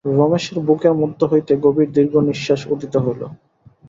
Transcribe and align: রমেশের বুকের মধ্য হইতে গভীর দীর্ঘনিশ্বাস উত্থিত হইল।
রমেশের 0.11 0.57
বুকের 0.67 0.93
মধ্য 1.01 1.19
হইতে 1.31 1.53
গভীর 1.65 1.89
দীর্ঘনিশ্বাস 1.95 2.61
উত্থিত 2.73 2.93
হইল। 2.97 3.21